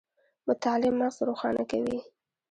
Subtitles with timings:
[0.47, 1.97] مطالعه مغز روښانه کوي